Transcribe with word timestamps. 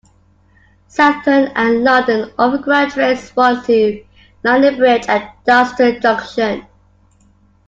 Southern 0.87 1.51
and 1.55 1.83
London 1.83 2.31
Overground 2.39 2.89
trains 2.93 3.31
run 3.37 3.63
to 3.65 4.03
London 4.43 4.75
Bridge 4.77 5.05
and 5.07 5.29
Dalston 5.45 6.01
Junction. 6.01 6.65